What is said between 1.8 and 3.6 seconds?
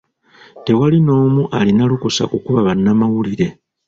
lukusa kukuba bannamawulire.